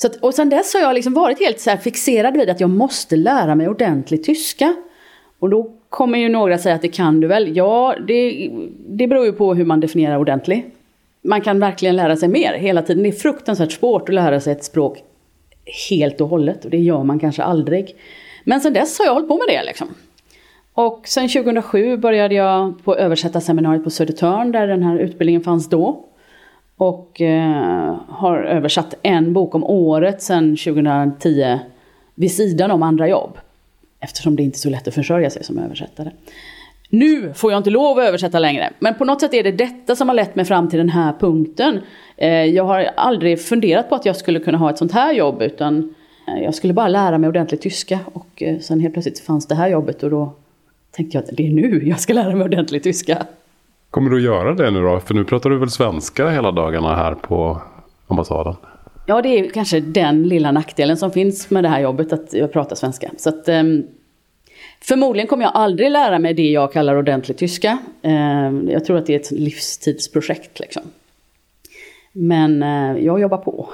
Så 0.00 0.06
att, 0.06 0.16
och 0.16 0.34
sen 0.34 0.48
dess 0.48 0.74
har 0.74 0.80
jag 0.80 0.94
liksom 0.94 1.14
varit 1.14 1.40
helt 1.40 1.60
så 1.60 1.76
fixerad 1.76 2.36
vid 2.36 2.50
att 2.50 2.60
jag 2.60 2.70
måste 2.70 3.16
lära 3.16 3.54
mig 3.54 3.68
ordentlig 3.68 4.24
tyska. 4.24 4.74
Och 5.38 5.50
då 5.50 5.72
kommer 5.88 6.18
ju 6.18 6.28
några 6.28 6.58
säga 6.58 6.74
att 6.74 6.82
det 6.82 6.88
kan 6.88 7.20
du 7.20 7.28
väl? 7.28 7.56
Ja, 7.56 7.94
det, 8.06 8.50
det 8.88 9.06
beror 9.06 9.24
ju 9.24 9.32
på 9.32 9.54
hur 9.54 9.64
man 9.64 9.80
definierar 9.80 10.16
ordentlig. 10.16 10.70
Man 11.22 11.40
kan 11.40 11.60
verkligen 11.60 11.96
lära 11.96 12.16
sig 12.16 12.28
mer 12.28 12.54
hela 12.54 12.82
tiden. 12.82 13.02
Det 13.02 13.08
är 13.08 13.12
fruktansvärt 13.12 13.72
svårt 13.72 14.08
att 14.08 14.14
lära 14.14 14.40
sig 14.40 14.52
ett 14.52 14.64
språk 14.64 14.98
helt 15.90 16.20
och 16.20 16.28
hållet 16.28 16.64
och 16.64 16.70
det 16.70 16.78
gör 16.78 17.04
man 17.04 17.18
kanske 17.18 17.42
aldrig. 17.42 17.96
Men 18.44 18.60
sen 18.60 18.72
dess 18.72 18.98
har 18.98 19.06
jag 19.06 19.14
hållit 19.14 19.28
på 19.28 19.34
med 19.34 19.46
det 19.48 19.62
liksom. 19.64 19.88
Och 20.72 21.02
sen 21.08 21.28
2007 21.28 21.96
började 21.96 22.34
jag 22.34 22.84
på 22.84 22.96
översättarseminariet 22.96 23.84
på 23.84 23.90
Södertörn 23.90 24.52
där 24.52 24.66
den 24.66 24.82
här 24.82 24.98
utbildningen 24.98 25.42
fanns 25.42 25.68
då. 25.68 26.04
Och 26.80 27.20
eh, 27.20 27.96
har 28.08 28.38
översatt 28.38 28.94
en 29.02 29.32
bok 29.32 29.54
om 29.54 29.64
året 29.64 30.22
sedan 30.22 30.56
2010 30.56 31.58
vid 32.14 32.32
sidan 32.32 32.70
om 32.70 32.82
andra 32.82 33.08
jobb. 33.08 33.38
Eftersom 34.00 34.36
det 34.36 34.42
inte 34.42 34.56
är 34.56 34.58
så 34.58 34.70
lätt 34.70 34.88
att 34.88 34.94
försörja 34.94 35.30
sig 35.30 35.44
som 35.44 35.58
översättare. 35.58 36.10
Nu 36.88 37.32
får 37.34 37.52
jag 37.52 37.58
inte 37.58 37.70
lov 37.70 37.98
att 37.98 38.08
översätta 38.08 38.38
längre. 38.38 38.72
Men 38.78 38.94
på 38.94 39.04
något 39.04 39.20
sätt 39.20 39.34
är 39.34 39.42
det 39.42 39.52
detta 39.52 39.96
som 39.96 40.08
har 40.08 40.14
lett 40.14 40.34
mig 40.34 40.44
fram 40.44 40.68
till 40.68 40.78
den 40.78 40.88
här 40.88 41.12
punkten. 41.20 41.80
Eh, 42.16 42.44
jag 42.44 42.64
har 42.64 42.90
aldrig 42.96 43.40
funderat 43.40 43.88
på 43.88 43.94
att 43.94 44.06
jag 44.06 44.16
skulle 44.16 44.40
kunna 44.40 44.58
ha 44.58 44.70
ett 44.70 44.78
sånt 44.78 44.92
här 44.92 45.12
jobb 45.12 45.42
utan 45.42 45.94
eh, 46.28 46.42
jag 46.42 46.54
skulle 46.54 46.72
bara 46.72 46.88
lära 46.88 47.18
mig 47.18 47.28
ordentligt 47.28 47.60
tyska 47.62 47.98
och 48.12 48.42
eh, 48.42 48.58
sen 48.58 48.80
helt 48.80 48.94
plötsligt 48.94 49.18
fanns 49.18 49.46
det 49.46 49.54
här 49.54 49.68
jobbet 49.68 50.02
och 50.02 50.10
då 50.10 50.32
tänkte 50.90 51.16
jag 51.16 51.24
att 51.24 51.36
det 51.36 51.46
är 51.46 51.50
nu 51.50 51.88
jag 51.88 52.00
ska 52.00 52.12
lära 52.12 52.36
mig 52.36 52.44
ordentligt 52.44 52.82
tyska. 52.82 53.26
Kommer 53.90 54.10
du 54.10 54.16
att 54.16 54.22
göra 54.22 54.54
det 54.54 54.70
nu 54.70 54.82
då? 54.82 55.00
För 55.00 55.14
nu 55.14 55.24
pratar 55.24 55.50
du 55.50 55.58
väl 55.58 55.70
svenska 55.70 56.30
hela 56.30 56.52
dagarna 56.52 56.96
här 56.96 57.14
på 57.14 57.62
ambassaden? 58.06 58.54
Ja, 59.06 59.22
det 59.22 59.28
är 59.28 59.50
kanske 59.50 59.80
den 59.80 60.28
lilla 60.28 60.52
nackdelen 60.52 60.96
som 60.96 61.10
finns 61.10 61.50
med 61.50 61.64
det 61.64 61.68
här 61.68 61.80
jobbet, 61.80 62.12
att 62.12 62.32
jag 62.32 62.52
pratar 62.52 62.76
svenska. 62.76 63.10
Så 63.16 63.28
att, 63.28 63.48
um, 63.48 63.86
förmodligen 64.80 65.28
kommer 65.28 65.44
jag 65.44 65.52
aldrig 65.54 65.90
lära 65.90 66.18
mig 66.18 66.34
det 66.34 66.50
jag 66.50 66.72
kallar 66.72 66.96
ordentlig 66.96 67.36
tyska. 67.36 67.78
Um, 68.02 68.70
jag 68.70 68.84
tror 68.84 68.98
att 68.98 69.06
det 69.06 69.14
är 69.14 69.20
ett 69.20 69.30
livstidsprojekt. 69.30 70.60
Liksom. 70.60 70.82
Men 72.12 72.62
uh, 72.62 73.04
jag 73.04 73.20
jobbar 73.20 73.38
på. 73.38 73.68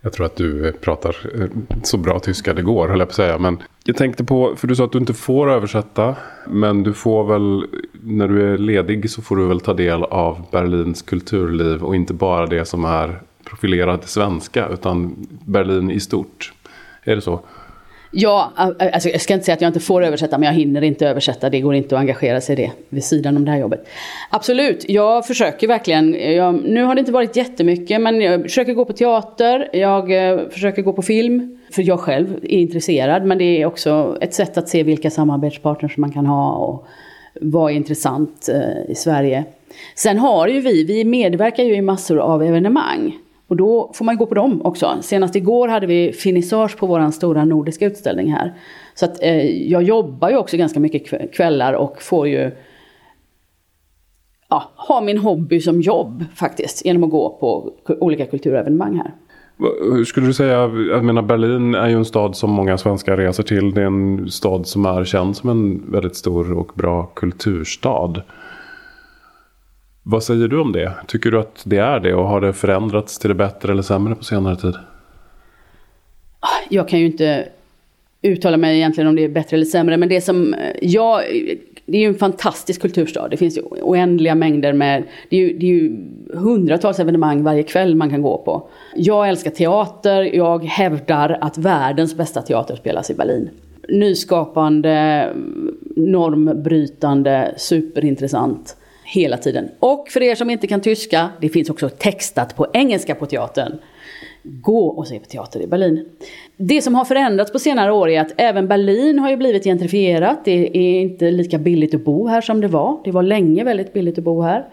Jag 0.00 0.12
tror 0.12 0.26
att 0.26 0.36
du 0.36 0.68
eh, 0.68 0.72
pratar 0.72 1.16
eh, 1.34 1.48
så 1.82 1.96
bra 1.96 2.18
tyska 2.18 2.54
det 2.54 2.62
går, 2.62 2.88
höll 2.88 2.98
jag 2.98 3.08
på 3.08 3.12
att 3.12 3.16
säga. 3.16 3.38
Men 3.38 3.62
jag 3.84 3.96
tänkte 3.96 4.24
på, 4.24 4.56
för 4.56 4.68
du 4.68 4.76
sa 4.76 4.84
att 4.84 4.92
du 4.92 4.98
inte 4.98 5.14
får 5.14 5.50
översätta. 5.50 6.16
Men 6.48 6.82
du 6.82 6.92
får 6.92 7.24
väl, 7.24 7.66
när 7.92 8.28
du 8.28 8.52
är 8.52 8.58
ledig 8.58 9.10
så 9.10 9.22
får 9.22 9.36
du 9.36 9.46
väl 9.46 9.60
ta 9.60 9.74
del 9.74 10.02
av 10.02 10.46
Berlins 10.52 11.02
kulturliv. 11.02 11.82
Och 11.82 11.94
inte 11.94 12.14
bara 12.14 12.46
det 12.46 12.64
som 12.64 12.84
är 12.84 13.20
profilerad 13.44 14.04
svenska, 14.04 14.68
utan 14.68 15.26
Berlin 15.44 15.90
i 15.90 16.00
stort. 16.00 16.52
Är 17.04 17.16
det 17.16 17.22
så? 17.22 17.40
Ja, 18.12 18.52
alltså 18.56 19.08
jag 19.08 19.20
ska 19.20 19.34
inte 19.34 19.46
säga 19.46 19.54
att 19.54 19.60
jag 19.60 19.68
inte 19.68 19.80
får 19.80 20.04
översätta, 20.04 20.38
men 20.38 20.46
jag 20.46 20.54
hinner 20.54 20.82
inte 20.82 21.08
översätta. 21.08 21.50
Det 21.50 21.60
går 21.60 21.74
inte 21.74 21.94
att 21.94 22.00
engagera 22.00 22.40
sig 22.40 22.52
i 22.52 22.56
det 22.56 22.70
vid 22.88 23.04
sidan 23.04 23.36
om 23.36 23.44
det 23.44 23.50
här 23.50 23.58
jobbet. 23.58 23.88
Absolut, 24.30 24.84
jag 24.88 25.26
försöker 25.26 25.68
verkligen. 25.68 26.34
Jag, 26.34 26.54
nu 26.54 26.82
har 26.82 26.94
det 26.94 26.98
inte 26.98 27.12
varit 27.12 27.36
jättemycket, 27.36 28.00
men 28.00 28.20
jag 28.20 28.42
försöker 28.42 28.74
gå 28.74 28.84
på 28.84 28.92
teater, 28.92 29.68
jag 29.72 30.30
eh, 30.30 30.48
försöker 30.48 30.82
gå 30.82 30.92
på 30.92 31.02
film. 31.02 31.56
För 31.72 31.82
jag 31.82 32.00
själv 32.00 32.34
är 32.42 32.58
intresserad, 32.58 33.24
men 33.24 33.38
det 33.38 33.44
är 33.44 33.66
också 33.66 34.18
ett 34.20 34.34
sätt 34.34 34.58
att 34.58 34.68
se 34.68 34.82
vilka 34.82 35.10
samarbetspartners 35.10 35.96
man 35.96 36.12
kan 36.12 36.26
ha 36.26 36.52
och 36.52 36.86
vad 37.40 37.72
är 37.72 37.76
intressant 37.76 38.48
eh, 38.48 38.90
i 38.90 38.94
Sverige. 38.94 39.44
Sen 39.94 40.18
har 40.18 40.48
ju 40.48 40.60
vi, 40.60 40.84
vi 40.84 41.04
medverkar 41.04 41.64
ju 41.64 41.74
i 41.74 41.82
massor 41.82 42.18
av 42.18 42.42
evenemang. 42.42 43.18
Och 43.50 43.56
då 43.56 43.90
får 43.94 44.04
man 44.04 44.16
gå 44.16 44.26
på 44.26 44.34
dem 44.34 44.62
också. 44.64 44.98
Senast 45.00 45.36
igår 45.36 45.68
hade 45.68 45.86
vi 45.86 46.12
finissage 46.12 46.76
på 46.78 46.86
vår 46.86 47.10
stora 47.10 47.44
nordiska 47.44 47.86
utställning 47.86 48.32
här. 48.32 48.54
Så 48.94 49.04
att 49.04 49.22
eh, 49.22 49.46
jag 49.46 49.82
jobbar 49.82 50.30
ju 50.30 50.36
också 50.36 50.56
ganska 50.56 50.80
mycket 50.80 51.34
kvällar 51.34 51.72
och 51.72 52.02
får 52.02 52.28
ju 52.28 52.50
ja, 54.48 54.70
ha 54.76 55.00
min 55.00 55.18
hobby 55.18 55.60
som 55.60 55.80
jobb 55.80 56.24
faktiskt. 56.34 56.84
Genom 56.84 57.04
att 57.04 57.10
gå 57.10 57.36
på 57.40 57.72
olika 58.00 58.26
kulturevenemang 58.26 58.96
här. 58.96 59.14
Hur 59.94 60.04
skulle 60.04 60.26
du 60.26 60.32
säga, 60.32 60.56
jag 60.90 61.04
menar 61.04 61.22
Berlin 61.22 61.74
är 61.74 61.88
ju 61.88 61.96
en 61.96 62.04
stad 62.04 62.36
som 62.36 62.50
många 62.50 62.78
svenskar 62.78 63.16
reser 63.16 63.42
till. 63.42 63.74
Det 63.74 63.82
är 63.82 63.86
en 63.86 64.30
stad 64.30 64.66
som 64.66 64.86
är 64.86 65.04
känd 65.04 65.36
som 65.36 65.50
en 65.50 65.92
väldigt 65.92 66.16
stor 66.16 66.52
och 66.52 66.72
bra 66.74 67.06
kulturstad. 67.06 68.22
Vad 70.02 70.22
säger 70.22 70.48
du 70.48 70.60
om 70.60 70.72
det? 70.72 70.92
Tycker 71.06 71.30
du 71.30 71.38
att 71.40 71.62
det 71.66 71.78
är 71.78 72.00
det 72.00 72.14
och 72.14 72.28
har 72.28 72.40
det 72.40 72.52
förändrats 72.52 73.18
till 73.18 73.28
det 73.28 73.34
bättre 73.34 73.72
eller 73.72 73.82
sämre 73.82 74.14
på 74.14 74.24
senare 74.24 74.56
tid? 74.56 74.74
Jag 76.68 76.88
kan 76.88 76.98
ju 76.98 77.06
inte 77.06 77.48
uttala 78.22 78.56
mig 78.56 78.76
egentligen 78.76 79.08
om 79.08 79.16
det 79.16 79.24
är 79.24 79.28
bättre 79.28 79.56
eller 79.56 79.66
sämre 79.66 79.96
men 79.96 80.08
det 80.08 80.20
som 80.20 80.54
eh, 80.54 80.60
jag 80.82 81.22
det 81.86 81.96
är 81.96 82.00
ju 82.00 82.08
en 82.08 82.14
fantastisk 82.14 82.80
kulturstad. 82.80 83.28
Det 83.28 83.36
finns 83.36 83.58
ju 83.58 83.62
oändliga 83.62 84.34
mängder 84.34 84.72
med, 84.72 85.04
det 85.28 85.36
är, 85.36 85.40
ju, 85.40 85.58
det 85.58 85.66
är 85.66 85.70
ju 85.70 85.96
hundratals 86.34 87.00
evenemang 87.00 87.42
varje 87.42 87.62
kväll 87.62 87.94
man 87.94 88.10
kan 88.10 88.22
gå 88.22 88.38
på. 88.38 88.68
Jag 88.94 89.28
älskar 89.28 89.50
teater, 89.50 90.22
jag 90.22 90.64
hävdar 90.64 91.38
att 91.40 91.58
världens 91.58 92.16
bästa 92.16 92.42
teater 92.42 92.76
spelas 92.76 93.10
i 93.10 93.14
Berlin. 93.14 93.50
Nyskapande, 93.88 95.28
normbrytande, 95.96 97.54
superintressant 97.56 98.76
hela 99.10 99.36
tiden. 99.36 99.68
Och 99.78 100.08
för 100.08 100.22
er 100.22 100.34
som 100.34 100.50
inte 100.50 100.66
kan 100.66 100.80
tyska, 100.80 101.28
det 101.40 101.48
finns 101.48 101.70
också 101.70 101.88
textat 101.88 102.56
på 102.56 102.66
engelska 102.72 103.14
på 103.14 103.26
teatern. 103.26 103.72
Gå 104.42 104.86
och 104.86 105.06
se 105.06 105.18
på 105.18 105.26
teater 105.26 105.62
i 105.62 105.66
Berlin. 105.66 106.08
Det 106.56 106.82
som 106.82 106.94
har 106.94 107.04
förändrats 107.04 107.52
på 107.52 107.58
senare 107.58 107.92
år 107.92 108.08
är 108.08 108.20
att 108.20 108.32
även 108.36 108.68
Berlin 108.68 109.18
har 109.18 109.30
ju 109.30 109.36
blivit 109.36 109.64
gentrifierat. 109.64 110.44
Det 110.44 110.76
är 110.76 111.00
inte 111.00 111.30
lika 111.30 111.58
billigt 111.58 111.94
att 111.94 112.04
bo 112.04 112.26
här 112.26 112.40
som 112.40 112.60
det 112.60 112.68
var. 112.68 113.00
Det 113.04 113.10
var 113.10 113.22
länge 113.22 113.64
väldigt 113.64 113.92
billigt 113.92 114.18
att 114.18 114.24
bo 114.24 114.42
här. 114.42 114.66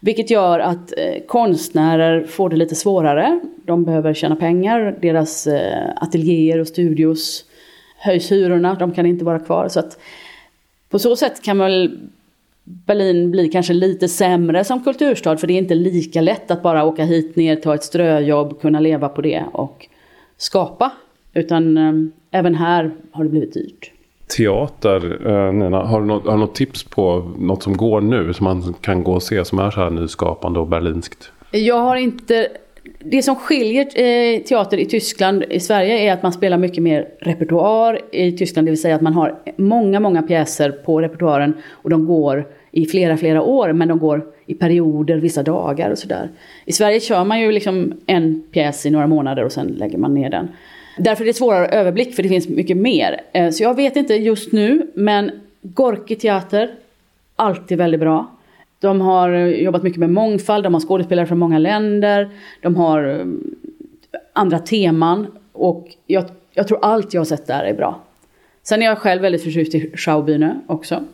Vilket 0.00 0.30
gör 0.30 0.58
att 0.58 0.98
eh, 0.98 1.22
konstnärer 1.26 2.24
får 2.24 2.48
det 2.48 2.56
lite 2.56 2.74
svårare. 2.74 3.40
De 3.64 3.84
behöver 3.84 4.14
tjäna 4.14 4.36
pengar. 4.36 4.98
Deras 5.02 5.46
eh, 5.46 5.88
ateljéer 5.96 6.58
och 6.58 6.68
studios 6.68 7.44
höjs 7.98 8.32
hyrorna. 8.32 8.74
De 8.74 8.92
kan 8.92 9.06
inte 9.06 9.24
vara 9.24 9.38
kvar. 9.38 9.68
Så 9.68 9.80
att 9.80 9.98
på 10.88 10.98
så 10.98 11.16
sätt 11.16 11.42
kan 11.42 11.56
man 11.56 11.70
väl 11.70 11.98
Berlin 12.86 13.30
blir 13.30 13.50
kanske 13.50 13.72
lite 13.72 14.08
sämre 14.08 14.64
som 14.64 14.84
kulturstad 14.84 15.36
för 15.36 15.46
det 15.46 15.52
är 15.52 15.58
inte 15.58 15.74
lika 15.74 16.20
lätt 16.20 16.50
att 16.50 16.62
bara 16.62 16.84
åka 16.84 17.04
hit 17.04 17.36
ner, 17.36 17.56
ta 17.56 17.74
ett 17.74 17.84
ströjobb, 17.84 18.60
kunna 18.60 18.80
leva 18.80 19.08
på 19.08 19.22
det 19.22 19.44
och 19.52 19.88
skapa. 20.36 20.92
Utan 21.34 21.76
eh, 21.76 21.92
även 22.30 22.54
här 22.54 22.90
har 23.12 23.24
det 23.24 23.30
blivit 23.30 23.54
dyrt. 23.54 23.92
Teater, 24.36 25.26
eh, 25.26 25.52
Nina, 25.52 25.82
har 25.82 26.00
du, 26.00 26.06
något, 26.06 26.24
har 26.24 26.32
du 26.32 26.38
något 26.38 26.54
tips 26.54 26.84
på 26.84 27.32
något 27.38 27.62
som 27.62 27.76
går 27.76 28.00
nu 28.00 28.32
som 28.32 28.44
man 28.44 28.74
kan 28.80 29.04
gå 29.04 29.12
och 29.12 29.22
se 29.22 29.44
som 29.44 29.58
är 29.58 29.70
så 29.70 29.80
här 29.80 29.90
nyskapande 29.90 30.60
och 30.60 30.66
berlinskt? 30.66 31.32
Jag 31.50 31.78
har 31.78 31.96
inte 31.96 32.48
det 32.98 33.22
som 33.22 33.36
skiljer 33.36 33.84
eh, 33.84 34.42
teater 34.42 34.78
i 34.78 34.86
Tyskland 34.86 35.44
i 35.50 35.60
Sverige 35.60 35.98
är 35.98 36.12
att 36.12 36.22
man 36.22 36.32
spelar 36.32 36.58
mycket 36.58 36.82
mer 36.82 37.08
repertoar 37.20 38.00
i 38.12 38.32
Tyskland. 38.32 38.66
Det 38.66 38.70
vill 38.70 38.80
säga 38.80 38.94
att 38.94 39.00
man 39.00 39.12
har 39.12 39.38
många, 39.56 40.00
många 40.00 40.22
pjäser 40.22 40.70
på 40.70 41.00
repertoaren 41.00 41.54
och 41.70 41.90
de 41.90 42.06
går 42.06 42.48
i 42.72 42.86
flera, 42.86 43.16
flera 43.16 43.42
år 43.42 43.72
men 43.72 43.88
de 43.88 43.98
går 43.98 44.26
i 44.46 44.54
perioder, 44.54 45.16
vissa 45.16 45.42
dagar 45.42 45.90
och 45.90 45.98
sådär. 45.98 46.28
I 46.64 46.72
Sverige 46.72 47.00
kör 47.00 47.24
man 47.24 47.40
ju 47.40 47.52
liksom 47.52 47.92
en 48.06 48.42
pjäs 48.52 48.86
i 48.86 48.90
några 48.90 49.06
månader 49.06 49.44
och 49.44 49.52
sen 49.52 49.66
lägger 49.66 49.98
man 49.98 50.14
ner 50.14 50.30
den. 50.30 50.48
Därför 50.98 51.24
är 51.24 51.26
det 51.26 51.34
svårare 51.34 51.66
överblick 51.66 52.14
för 52.14 52.22
det 52.22 52.28
finns 52.28 52.48
mycket 52.48 52.76
mer. 52.76 53.20
Eh, 53.32 53.50
så 53.50 53.62
jag 53.62 53.76
vet 53.76 53.96
inte 53.96 54.14
just 54.14 54.52
nu 54.52 54.86
men 54.94 55.30
Gorki 55.62 56.16
teater, 56.16 56.70
alltid 57.36 57.78
väldigt 57.78 58.00
bra. 58.00 58.26
De 58.80 59.00
har 59.00 59.32
eh, 59.32 59.46
jobbat 59.46 59.82
mycket 59.82 60.00
med 60.00 60.10
mångfald, 60.10 60.64
de 60.64 60.74
har 60.74 60.80
skådespelare 60.80 61.26
från 61.26 61.38
många 61.38 61.58
länder, 61.58 62.28
de 62.62 62.76
har 62.76 63.04
eh, 63.08 63.26
andra 64.32 64.58
teman 64.58 65.26
och 65.52 65.88
jag, 66.06 66.24
jag 66.54 66.68
tror 66.68 66.78
allt 66.82 67.14
jag 67.14 67.20
har 67.20 67.24
sett 67.24 67.46
där 67.46 67.64
är 67.64 67.74
bra. 67.74 68.00
Sen 68.62 68.82
är 68.82 68.86
jag 68.86 68.98
själv 68.98 69.22
väldigt 69.22 69.42
förtjust 69.42 69.74
i 69.74 69.90
Schaubühne 69.94 70.60
också. 70.66 71.04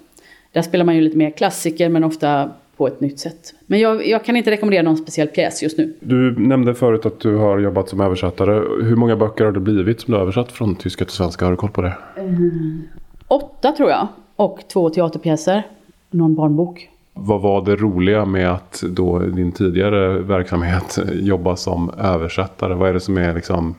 Där 0.57 0.63
spelar 0.63 0.85
man 0.85 0.95
ju 0.95 1.01
lite 1.01 1.17
mer 1.17 1.31
klassiker 1.31 1.89
men 1.89 2.05
ofta 2.05 2.51
på 2.77 2.87
ett 2.87 3.01
nytt 3.01 3.19
sätt. 3.19 3.55
Men 3.67 3.81
jag, 3.81 4.07
jag, 4.07 4.25
kan 4.25 4.37
inte 4.37 4.51
rekommendera 4.51 4.83
någon 4.83 4.97
speciell 4.97 5.29
pjäs 5.29 5.63
just 5.63 5.79
nu. 5.79 5.95
Du 6.01 6.39
nämnde 6.39 6.75
förut 6.75 7.07
att 7.07 7.21
du 7.21 7.37
har 7.37 7.59
jobbat 7.59 7.89
som 7.89 8.01
översättare. 8.01 8.53
Hur 8.85 8.97
många 8.97 9.17
böcker 9.17 9.45
har 9.45 9.53
det 9.53 9.61
blivit 9.61 10.01
som 10.01 10.13
du 10.13 10.17
har 10.17 10.23
översatt 10.23 10.53
från 10.53 10.77
tyska 10.77 11.05
till 11.05 11.15
svenska? 11.15 11.45
Har 11.45 11.53
du 11.53 11.57
koll 11.57 11.71
på 11.71 11.83
det? 11.83 11.95
Mm, 12.17 12.83
åtta 13.29 13.73
tror 13.73 13.91
jag. 13.91 14.09
Och 14.37 14.61
två 14.73 14.91
teaterpjäser. 14.91 15.63
Någon 16.11 16.35
barnbok. 16.35 16.89
Vad 17.15 17.41
var 17.41 17.65
det 17.65 17.77
roliga 17.77 18.25
med 18.25 18.53
att 18.53 18.83
då 18.89 19.19
din 19.19 19.53
tidigare 19.53 20.19
verksamhet 20.19 20.99
jobba 21.15 21.57
som 21.57 21.91
översättare? 21.99 22.75
Vad 22.75 22.89
är 22.89 22.93
det 22.93 23.01
som 23.01 23.17
är 23.17 23.35
liksom... 23.35 23.75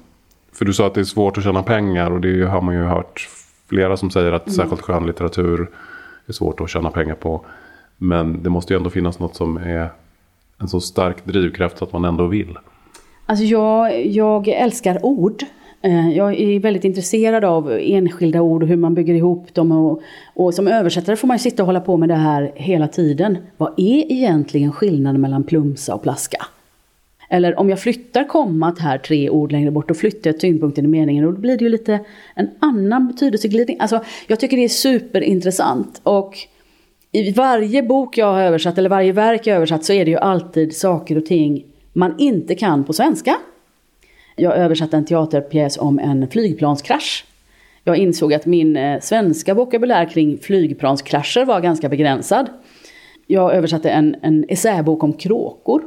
För 0.54 0.66
du 0.66 0.74
sa 0.74 0.88
att 0.88 0.94
det 0.94 1.00
är 1.00 1.06
svårt 1.06 1.38
att 1.38 1.44
tjäna 1.44 1.64
pengar 1.64 2.12
och 2.12 2.22
det 2.22 2.48
har 2.48 2.62
man 2.62 2.76
ju 2.76 2.84
hört 2.84 3.30
flera 3.70 3.98
som 3.98 4.10
säger 4.10 4.32
att 4.32 4.48
mm. 4.48 4.56
särskilt 4.56 4.82
skönlitteratur 4.82 5.68
är 6.28 6.34
svårt 6.34 6.62
att 6.62 6.70
tjäna 6.70 6.92
pengar 6.92 7.16
på. 7.16 7.42
Men 7.98 8.44
det 8.44 8.50
måste 8.50 8.74
ju 8.74 8.78
ändå 8.78 8.90
finnas 8.90 9.20
något 9.20 9.36
som 9.36 9.58
är 9.58 9.90
en 10.62 10.68
så 10.68 10.80
stark 10.80 11.26
drivkraft 11.26 11.82
att 11.82 11.94
man 11.94 12.06
ändå 12.06 12.28
vill. 12.28 12.58
Alltså 13.26 13.46
jag, 13.46 14.06
jag 14.06 14.48
älskar 14.48 15.06
ord. 15.06 15.44
Eh, 15.82 16.10
jag 16.10 16.40
är 16.40 16.60
väldigt 16.60 16.84
intresserad 16.84 17.44
av 17.44 17.78
enskilda 17.82 18.42
ord 18.42 18.64
och 18.64 18.70
hur 18.70 18.78
man 18.78 18.94
bygger 18.94 19.14
ihop 19.14 19.54
dem. 19.54 19.72
Och, 19.72 20.02
och, 20.34 20.54
som 20.54 20.68
översättare 20.68 21.16
får 21.16 21.28
man 21.28 21.36
ju 21.36 21.40
sitta 21.40 21.64
och 21.64 21.68
hålla 21.68 21.82
på 21.82 21.98
med 21.98 22.10
det 22.10 22.16
här 22.16 22.52
hela 22.56 22.88
tiden. 22.88 23.38
Vad 23.58 23.74
är 23.78 24.12
egentligen 24.12 24.72
skillnaden 24.72 25.22
mellan 25.22 25.44
plumsa 25.44 25.96
och 25.96 26.04
plaska? 26.04 26.46
Eller 27.30 27.60
om 27.60 27.70
jag 27.70 27.80
flyttar 27.80 28.28
kommat 28.28 28.80
här 28.80 28.98
tre 28.98 29.30
ord 29.30 29.52
längre 29.52 29.72
bort, 29.72 29.88
då 29.88 29.94
flyttar 29.94 30.30
jag 30.30 30.40
tyngdpunkten 30.40 30.86
i 30.86 30.88
meningen 30.88 31.26
och 31.26 31.34
då 31.34 31.40
blir 31.40 31.58
det 31.58 31.64
ju 31.64 31.70
lite 31.70 32.00
en 32.36 32.50
annan 32.60 33.08
betydelseglidning. 33.08 33.78
Alltså, 33.80 34.04
jag 34.28 34.40
tycker 34.40 34.58
det 34.58 34.64
är 34.64 34.70
superintressant. 34.70 36.02
Och 36.04 36.38
i 37.12 37.32
varje 37.32 37.84
bok 37.84 38.18
jag 38.18 38.34
har 38.34 38.42
översatt, 38.42 38.78
eller 38.78 38.90
varje 38.90 39.12
verk 39.12 39.48
jag 39.48 39.54
har 39.54 39.58
översatt, 39.58 39.86
så 39.86 39.94
är 39.94 40.06
det 40.06 40.12
ju 40.12 40.18
alltid 40.18 40.76
saker 40.76 41.18
och 41.18 41.26
ting 41.26 41.66
man 41.94 42.16
inte 42.18 42.56
kan 42.56 42.84
på 42.84 42.94
svenska. 42.94 43.36
Jag 44.36 44.58
översatte 44.58 44.98
en 44.98 45.06
teaterpjäs 45.06 45.78
om 45.78 46.00
en 46.00 46.28
flygplanskrasch. 46.28 47.26
Jag 47.84 47.98
insåg 47.98 48.34
att 48.34 48.46
min 48.46 48.78
eh, 48.78 49.00
svenska 49.00 49.54
vokabulär 49.54 50.06
kring 50.06 50.38
flygplanskrascher 50.38 51.46
var 51.46 51.62
ganska 51.62 51.90
begränsad. 51.90 52.50
Jag 53.28 53.54
översatte 53.54 53.90
en, 53.90 54.16
en 54.22 54.46
essäbok 54.50 55.04
om 55.04 55.14
kråkor. 55.14 55.84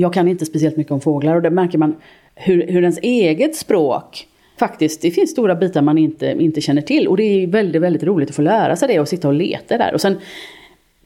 Jag 0.00 0.12
kan 0.12 0.28
inte 0.28 0.46
speciellt 0.46 0.76
mycket 0.76 0.92
om 0.92 1.00
fåglar 1.00 1.36
och 1.36 1.42
det 1.42 1.50
märker 1.50 1.78
man 1.78 1.96
hur, 2.34 2.66
hur 2.66 2.82
ens 2.82 2.98
eget 2.98 3.56
språk 3.56 4.26
faktiskt, 4.58 5.02
det 5.02 5.10
finns 5.10 5.30
stora 5.30 5.54
bitar 5.54 5.82
man 5.82 5.98
inte, 5.98 6.36
inte 6.38 6.60
känner 6.60 6.82
till. 6.82 7.08
Och 7.08 7.16
det 7.16 7.22
är 7.22 7.46
väldigt, 7.46 7.82
väldigt 7.82 8.02
roligt 8.02 8.28
att 8.28 8.36
få 8.36 8.42
lära 8.42 8.76
sig 8.76 8.88
det 8.88 9.00
och 9.00 9.08
sitta 9.08 9.28
och 9.28 9.34
leta 9.34 9.78
där. 9.78 9.94
Och 9.94 10.00
sen 10.00 10.18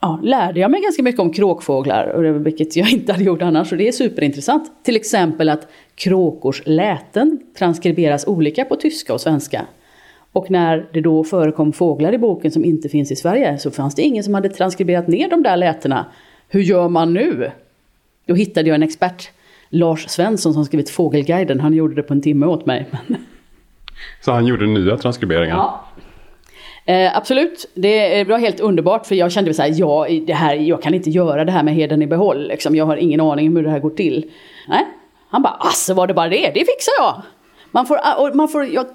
ja, 0.01 0.21
lärde 0.23 0.61
jag 0.61 0.71
mig 0.71 0.81
ganska 0.81 1.03
mycket 1.03 1.21
om 1.21 1.33
kråkfåglar, 1.33 2.33
vilket 2.33 2.77
jag 2.77 2.89
inte 2.93 3.13
hade 3.13 3.25
gjort 3.25 3.43
annars. 3.43 3.73
Och 3.73 3.79
det 3.79 3.89
är 3.89 3.93
superintressant. 3.93 4.73
Till 4.83 4.97
exempel 4.97 5.49
att 5.49 5.69
kråkors 5.95 6.63
läten 6.67 7.41
transkriberas 7.59 8.27
olika 8.27 8.65
på 8.65 8.77
tyska 8.77 9.15
och 9.15 9.21
svenska. 9.21 9.67
Och 10.33 10.51
när 10.51 10.89
det 10.93 11.01
då 11.01 11.25
förekom 11.25 11.73
fåglar 11.73 12.13
i 12.13 12.19
boken 12.19 12.51
som 12.51 12.65
inte 12.65 12.89
finns 12.89 13.13
i 13.13 13.17
Sverige 13.17 13.59
så 13.59 13.71
fanns 13.71 13.95
det 13.95 14.03
ingen 14.03 14.25
som 14.25 14.35
hade 14.35 14.49
transkriberat 14.49 15.09
ner 15.09 15.31
de 15.31 15.43
där 15.43 15.57
lätena. 15.57 16.07
Hur 16.49 16.61
gör 16.61 16.89
man 16.89 17.15
nu? 17.15 17.51
Då 18.27 18.35
hittade 18.35 18.69
jag 18.69 18.75
en 18.75 18.83
expert 18.83 19.31
Lars 19.69 20.09
Svensson 20.09 20.55
som 20.55 20.65
skrivit 20.65 20.91
Fågelguiden. 20.91 21.61
Han 21.61 21.75
gjorde 21.75 21.95
det 21.95 22.03
på 22.03 22.15
en 22.15 22.23
timme 22.23 22.47
åt 22.47 22.67
mig. 22.67 22.87
Så 24.21 24.33
han 24.33 24.47
gjorde 24.47 24.67
nya 24.67 24.97
transkriberingar? 24.97 25.57
Ja. 25.57 25.85
Eh, 26.87 27.17
absolut, 27.17 27.71
det 27.75 28.25
var 28.29 28.39
helt 28.39 28.61
underbart 28.61 29.07
för 29.07 29.15
jag 29.15 29.33
kände 29.33 29.55
så 29.55 29.63
här, 29.63 29.75
ja, 29.75 30.07
det 30.27 30.35
här, 30.35 30.55
jag 30.55 30.83
kan 30.83 30.95
inte 30.95 31.11
göra 31.11 31.45
det 31.45 31.53
här 31.53 31.63
med 31.63 31.75
heden 31.75 32.03
i 32.03 32.07
behåll. 32.07 32.49
Liksom. 32.49 32.75
Jag 32.75 32.87
har 32.87 32.97
ingen 32.97 33.21
aning 33.21 33.49
om 33.49 33.57
hur 33.57 33.63
det 33.63 33.71
här 33.71 33.81
går 33.81 33.91
till. 33.91 34.31
Nej, 34.69 34.87
han 35.29 35.43
bara, 35.43 35.53
alltså 35.53 35.95
var 35.95 36.07
det 36.07 36.15
bara 36.15 36.29
det? 36.29 36.51
Det 36.55 36.61
fixar 36.61 36.93
jag! 36.99 37.23
Man 37.71 37.87
får, 37.87 38.35
man 38.35 38.49
får, 38.49 38.67
jag, 38.67 38.87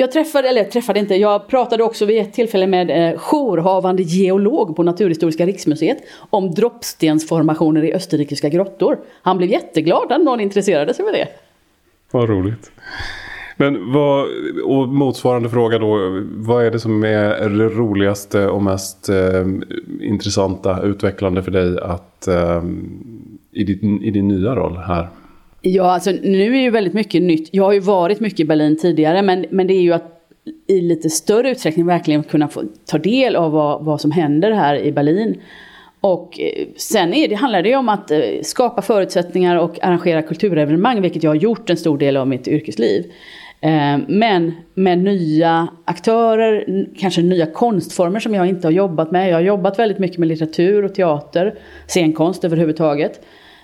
jag 0.00 0.12
träffade, 0.12 0.48
eller 0.48 0.62
jag 0.62 0.70
träffade 0.70 1.00
inte, 1.00 1.14
jag 1.14 1.48
pratade 1.48 1.82
också 1.84 2.04
vid 2.04 2.20
ett 2.22 2.32
tillfälle 2.32 2.66
med 2.66 2.90
eh, 2.90 3.18
jourhavande 3.18 4.02
geolog 4.02 4.76
på 4.76 4.82
Naturhistoriska 4.82 5.46
riksmuseet 5.46 5.98
om 6.30 6.50
droppstensformationer 6.50 7.84
i 7.84 7.94
österrikiska 7.94 8.48
grottor. 8.48 8.98
Han 9.22 9.38
blev 9.38 9.50
jätteglad 9.50 10.12
att 10.12 10.24
någon 10.24 10.40
intresserade 10.40 10.94
sig 10.94 11.04
för 11.04 11.12
det. 11.12 11.28
Vad 12.10 12.28
roligt. 12.28 12.72
Men 13.56 13.92
vad, 13.92 14.26
och 14.64 14.88
motsvarande 14.88 15.48
fråga 15.48 15.78
då, 15.78 16.22
vad 16.34 16.64
är 16.64 16.70
det 16.70 16.80
som 16.80 17.04
är 17.04 17.48
det 17.48 17.68
roligaste 17.68 18.46
och 18.46 18.62
mest 18.62 19.08
eh, 19.08 19.46
intressanta, 20.00 20.82
utvecklande 20.82 21.42
för 21.42 21.50
dig 21.50 21.78
att, 21.82 22.28
eh, 22.28 22.62
i, 23.52 23.64
din, 23.64 24.02
i 24.02 24.10
din 24.10 24.28
nya 24.28 24.54
roll 24.54 24.76
här? 24.76 25.08
Ja, 25.62 25.90
alltså 25.90 26.10
nu 26.22 26.56
är 26.56 26.60
ju 26.60 26.70
väldigt 26.70 26.94
mycket 26.94 27.22
nytt. 27.22 27.48
Jag 27.52 27.64
har 27.64 27.72
ju 27.72 27.80
varit 27.80 28.20
mycket 28.20 28.40
i 28.40 28.44
Berlin 28.44 28.78
tidigare, 28.78 29.22
men, 29.22 29.46
men 29.50 29.66
det 29.66 29.74
är 29.74 29.82
ju 29.82 29.92
att 29.92 30.20
i 30.66 30.80
lite 30.80 31.10
större 31.10 31.50
utsträckning 31.50 31.86
verkligen 31.86 32.22
kunna 32.22 32.48
få 32.48 32.62
ta 32.86 32.98
del 32.98 33.36
av 33.36 33.52
vad, 33.52 33.84
vad 33.84 34.00
som 34.00 34.10
händer 34.10 34.52
här 34.52 34.76
i 34.76 34.92
Berlin. 34.92 35.40
Och 36.00 36.40
eh, 36.40 36.66
sen 36.76 37.14
är 37.14 37.28
det, 37.28 37.34
handlar 37.34 37.62
det 37.62 37.76
om 37.76 37.88
att 37.88 38.10
eh, 38.10 38.20
skapa 38.42 38.82
förutsättningar 38.82 39.56
och 39.56 39.84
arrangera 39.84 40.22
kulturevenemang, 40.22 41.02
vilket 41.02 41.22
jag 41.22 41.30
har 41.30 41.36
gjort 41.36 41.70
en 41.70 41.76
stor 41.76 41.98
del 41.98 42.16
av 42.16 42.28
mitt 42.28 42.48
yrkesliv. 42.48 43.12
Eh, 43.60 43.98
men 44.08 44.52
med 44.74 44.98
nya 44.98 45.68
aktörer, 45.84 46.86
kanske 46.98 47.22
nya 47.22 47.46
konstformer 47.46 48.20
som 48.20 48.34
jag 48.34 48.46
inte 48.46 48.66
har 48.66 48.72
jobbat 48.72 49.10
med. 49.10 49.30
Jag 49.30 49.34
har 49.34 49.42
jobbat 49.42 49.78
väldigt 49.78 49.98
mycket 49.98 50.18
med 50.18 50.28
litteratur 50.28 50.84
och 50.84 50.94
teater, 50.94 51.54
scenkonst 51.86 52.44
överhuvudtaget. 52.44 53.20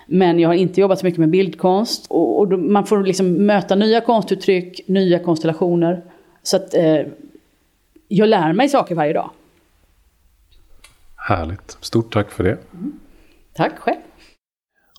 Men 0.07 0.39
jag 0.39 0.49
har 0.49 0.53
inte 0.53 0.81
jobbat 0.81 0.99
så 0.99 1.05
mycket 1.05 1.19
med 1.19 1.29
bildkonst. 1.29 2.05
Och, 2.09 2.39
och 2.39 2.59
man 2.59 2.85
får 2.85 3.03
liksom 3.03 3.45
möta 3.45 3.75
nya 3.75 4.01
konstuttryck, 4.01 4.81
nya 4.87 5.19
konstellationer. 5.19 6.03
Så 6.43 6.57
att 6.57 6.73
eh, 6.73 7.01
jag 8.07 8.29
lär 8.29 8.53
mig 8.53 8.69
saker 8.69 8.95
varje 8.95 9.13
dag. 9.13 9.31
Härligt. 11.15 11.77
Stort 11.81 12.13
tack 12.13 12.31
för 12.31 12.43
det. 12.43 12.57
Mm. 12.73 12.99
Tack 13.53 13.79
själv. 13.79 13.97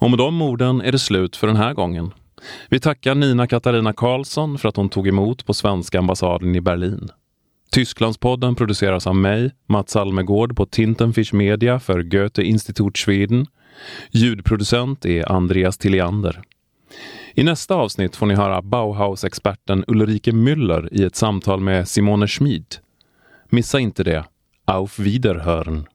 Och 0.00 0.10
med 0.10 0.18
de 0.18 0.42
orden 0.42 0.80
är 0.80 0.92
det 0.92 0.98
slut 0.98 1.36
för 1.36 1.46
den 1.46 1.56
här 1.56 1.74
gången. 1.74 2.10
Vi 2.68 2.80
tackar 2.80 3.14
Nina 3.14 3.46
Katarina 3.46 3.92
Karlsson 3.92 4.58
för 4.58 4.68
att 4.68 4.76
hon 4.76 4.88
tog 4.88 5.08
emot 5.08 5.46
på 5.46 5.54
svenska 5.54 5.98
ambassaden 5.98 6.54
i 6.54 6.60
Berlin. 6.60 7.08
Tysklandspodden 7.70 8.54
produceras 8.54 9.06
av 9.06 9.16
mig, 9.16 9.50
Mats 9.66 9.96
Almegård 9.96 10.56
på 10.56 10.66
Tintenfisch 10.66 11.34
Media 11.34 11.80
för 11.80 12.02
Goethe 12.02 12.42
Institut 12.42 12.98
Schweden. 12.98 13.46
Ljudproducent 14.10 15.04
är 15.04 15.32
Andreas 15.32 15.78
Tilliander. 15.78 16.42
I 17.34 17.42
nästa 17.42 17.74
avsnitt 17.74 18.16
får 18.16 18.26
ni 18.26 18.34
höra 18.34 18.62
Bauhaus-experten 18.62 19.84
Ulrike 19.86 20.32
Müller 20.32 20.88
i 20.92 21.04
ett 21.04 21.16
samtal 21.16 21.60
med 21.60 21.88
Simone 21.88 22.26
Schmid. 22.26 22.76
Missa 23.48 23.80
inte 23.80 24.04
det. 24.04 24.24
Auf 24.64 24.98
Wiederhören! 24.98 25.86